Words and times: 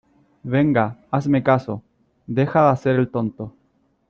venga, 0.41 0.97
hazme 1.11 1.43
caso. 1.43 1.83
deja 2.25 2.63
de 2.63 2.71
hacer 2.71 2.95
el 2.95 3.09
tonto 3.11 3.53